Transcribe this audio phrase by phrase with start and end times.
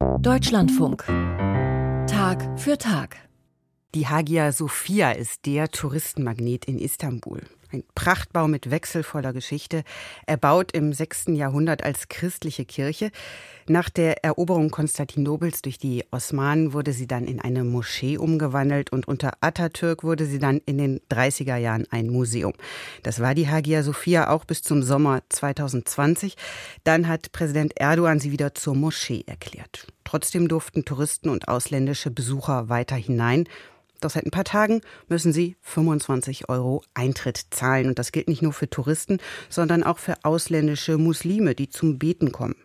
[0.00, 1.04] Deutschlandfunk.
[2.06, 3.16] Tag für Tag.
[3.94, 7.42] Die Hagia Sophia ist der Touristenmagnet in Istanbul.
[7.72, 9.84] Ein Prachtbau mit wechselvoller Geschichte,
[10.26, 11.26] erbaut im 6.
[11.28, 13.12] Jahrhundert als christliche Kirche.
[13.68, 19.06] Nach der Eroberung Konstantinopels durch die Osmanen wurde sie dann in eine Moschee umgewandelt und
[19.06, 22.54] unter Atatürk wurde sie dann in den 30er Jahren ein Museum.
[23.04, 26.36] Das war die Hagia Sophia auch bis zum Sommer 2020.
[26.82, 29.86] Dann hat Präsident Erdogan sie wieder zur Moschee erklärt.
[30.02, 33.46] Trotzdem durften Touristen und ausländische Besucher weiter hinein.
[34.00, 37.88] Doch seit ein paar Tagen müssen sie 25 Euro Eintritt zahlen.
[37.88, 39.18] Und das gilt nicht nur für Touristen,
[39.48, 42.56] sondern auch für ausländische Muslime, die zum Beten kommen.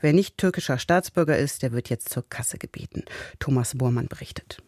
[0.00, 3.04] Wer nicht türkischer Staatsbürger ist, der wird jetzt zur Kasse gebeten.
[3.38, 4.62] Thomas Bormann berichtet.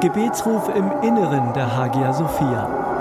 [0.00, 2.95] Gebetsruf im Inneren der Hagia Sophia.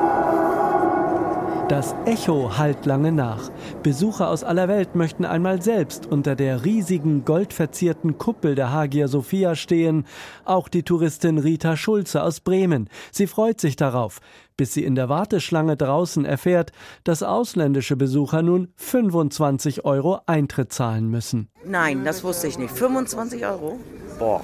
[1.68, 3.50] Das Echo hallt lange nach.
[3.82, 9.56] Besucher aus aller Welt möchten einmal selbst unter der riesigen goldverzierten Kuppel der Hagia Sophia
[9.56, 10.06] stehen.
[10.44, 12.88] Auch die Touristin Rita Schulze aus Bremen.
[13.12, 14.20] Sie freut sich darauf,
[14.58, 16.72] bis sie in der Warteschlange draußen erfährt,
[17.04, 21.50] dass ausländische Besucher nun 25 Euro Eintritt zahlen müssen.
[21.66, 22.78] Nein, das wusste ich nicht.
[22.78, 23.80] 25 Euro?
[24.20, 24.42] Boah.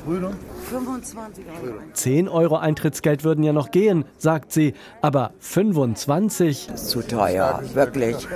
[0.69, 1.75] 25 Euro.
[1.93, 6.67] 10 Euro Eintrittsgeld würden ja noch gehen, sagt sie, aber 25?
[6.67, 8.27] Das ist zu teuer, wirklich.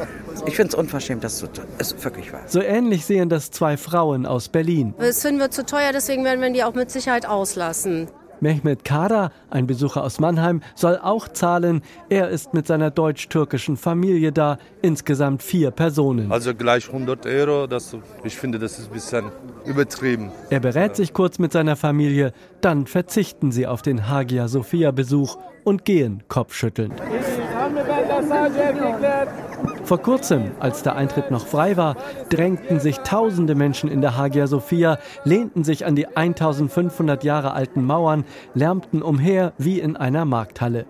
[0.46, 2.42] Ich finde es unverschämt, dass es ist wirklich wahr.
[2.48, 4.94] So ähnlich sehen das zwei Frauen aus Berlin.
[4.98, 8.08] Das finden wir zu teuer, deswegen werden wir die auch mit Sicherheit auslassen.
[8.46, 11.82] Mehmet Kara, ein Besucher aus Mannheim, soll auch zahlen.
[12.10, 16.32] Er ist mit seiner deutsch-türkischen Familie da, insgesamt vier Personen.
[16.32, 19.32] Also gleich 100 Euro, das, ich finde, das ist ein bisschen
[19.66, 20.32] übertrieben.
[20.52, 25.84] Er berät sich kurz mit seiner Familie, dann verzichten sie auf den Hagia Sophia-Besuch und
[25.84, 27.02] gehen kopfschüttelnd.
[29.86, 31.96] Vor kurzem, als der Eintritt noch frei war,
[32.30, 37.86] drängten sich tausende Menschen in der Hagia Sophia, lehnten sich an die 1500 Jahre alten
[37.86, 38.26] Mauern,
[38.56, 40.88] lärmten umher wie in einer Markthalle.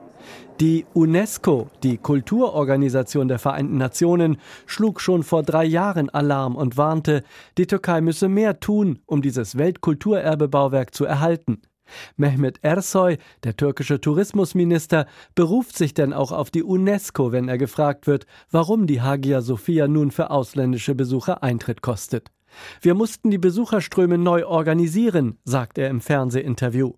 [0.62, 7.26] Die UNESCO, die Kulturorganisation der Vereinten Nationen, schlug schon vor drei Jahren Alarm und warnte,
[7.58, 11.62] die Türkei müsse mehr tun, um dieses Weltkulturerbebauwerk zu erhalten.
[12.18, 18.08] Mehmet Ersoy, der türkische Tourismusminister, beruft sich denn auch auf die UNESCO, wenn er gefragt
[18.08, 22.32] wird, warum die Hagia Sophia nun für ausländische Besucher Eintritt kostet.
[22.82, 26.94] Wir mussten die Besucherströme neu organisieren, sagt er im Fernsehinterview.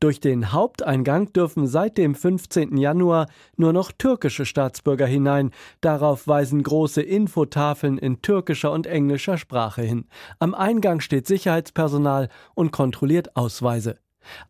[0.00, 2.76] Durch den Haupteingang dürfen seit dem 15.
[2.76, 5.50] Januar nur noch türkische Staatsbürger hinein.
[5.80, 10.06] Darauf weisen große Infotafeln in türkischer und englischer Sprache hin.
[10.38, 13.98] Am Eingang steht Sicherheitspersonal und kontrolliert Ausweise.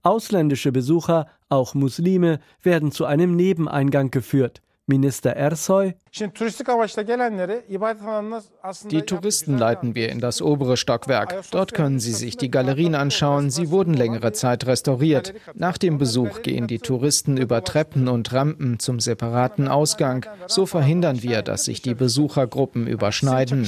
[0.03, 4.63] Ausländische Besucher, auch Muslime, werden zu einem Nebeneingang geführt.
[4.91, 5.95] Minister Ersoy.
[8.91, 11.43] Die Touristen leiten wir in das obere Stockwerk.
[11.53, 13.51] Dort können sie sich die Galerien anschauen.
[13.51, 15.33] Sie wurden längere Zeit restauriert.
[15.55, 20.27] Nach dem Besuch gehen die Touristen über Treppen und Rampen zum separaten Ausgang.
[20.47, 23.67] So verhindern wir, dass sich die Besuchergruppen überschneiden.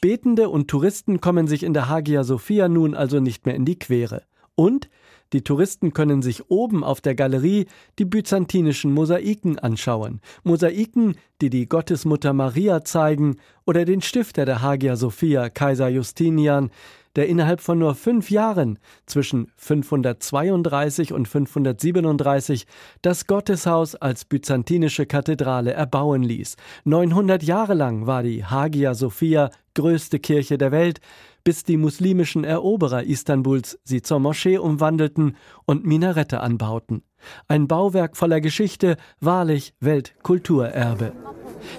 [0.00, 3.78] Betende und Touristen kommen sich in der Hagia Sophia nun also nicht mehr in die
[3.78, 4.22] Quere.
[4.54, 4.88] Und
[5.32, 7.66] die Touristen können sich oben auf der Galerie
[7.98, 10.20] die byzantinischen Mosaiken anschauen.
[10.42, 13.36] Mosaiken, die die Gottesmutter Maria zeigen
[13.66, 16.70] oder den Stifter der Hagia Sophia, Kaiser Justinian,
[17.20, 22.66] der innerhalb von nur fünf Jahren zwischen 532 und 537
[23.02, 26.56] das Gotteshaus als byzantinische Kathedrale erbauen ließ.
[26.84, 31.00] 900 Jahre lang war die Hagia Sophia größte Kirche der Welt,
[31.44, 37.02] bis die muslimischen Eroberer Istanbuls sie zur Moschee umwandelten und Minarette anbauten.
[37.48, 41.12] Ein Bauwerk voller Geschichte, wahrlich Weltkulturerbe.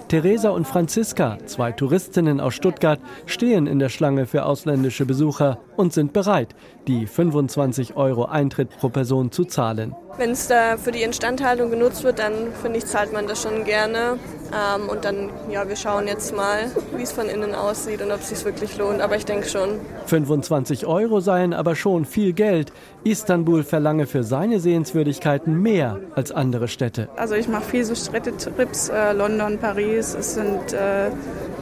[0.08, 5.92] Theresa und Franziska, zwei Touristinnen aus Stuttgart, stehen in der Schlange für ausländische Besucher und
[5.92, 6.54] sind bereit,
[6.86, 9.94] die 25 Euro Eintritt pro Person zu zahlen.
[10.18, 13.64] Wenn es da für die Instandhaltung genutzt wird, dann finde ich, zahlt man das schon
[13.64, 14.18] gerne.
[14.52, 18.20] Ähm, und dann, ja, wir schauen jetzt mal, wie es von innen aussieht und ob
[18.20, 19.00] es sich wirklich lohnt.
[19.00, 19.80] Aber ich denke schon.
[20.06, 22.72] 25 Euro seien aber schon viel Geld.
[23.04, 27.08] Istanbul verlange für seine Sehenswürdigkeiten mehr als andere Städte.
[27.16, 31.08] Also ich mache viel so Städtetrips, äh, London, Paris, es, sind, äh,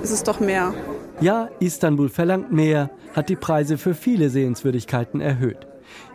[0.03, 0.75] es ist doch mehr.
[1.21, 5.70] Ja, Istanbul verlangt mehr, hat die Preise für viele Sehenswürdigkeiten erhöht.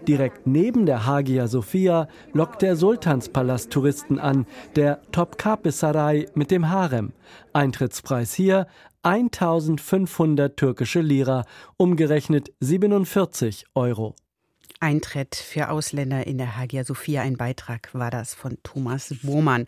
[0.08, 4.46] Direkt neben der Hagia Sophia lockt der Sultanspalast Touristen an,
[4.76, 7.14] der Topkapi Saray mit dem Harem.
[7.54, 8.68] Eintrittspreis hier
[9.04, 11.46] 1500 türkische Lira,
[11.78, 14.16] umgerechnet 47 Euro.
[14.80, 19.68] Eintritt für Ausländer in der Hagia Sophia, ein Beitrag war das von Thomas Bohmann.